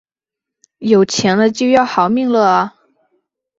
[0.79, 2.73] 有钱了就要好命了啊